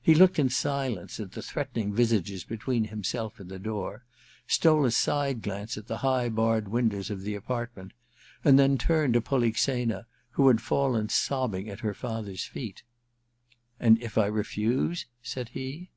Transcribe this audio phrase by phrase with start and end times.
[0.00, 4.04] He looked in silence at the threatening visages between himself and the door,
[4.46, 7.90] stole a side glance at the high barred windows of the apartment,
[8.44, 12.84] and then turned to Polixena, who had fallen sobbing at her father's feet.•
[13.80, 15.06] And if I refuse?
[15.14, 15.90] * said he.